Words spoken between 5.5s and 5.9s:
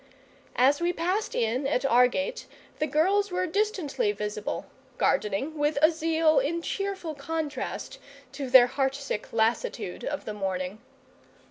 with